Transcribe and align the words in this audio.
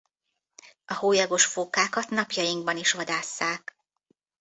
A 0.85 0.93
hólyagos 0.93 1.45
fókákat 1.45 2.09
napjainkban 2.09 2.77
is 2.77 2.91
vadásszák. 2.93 3.75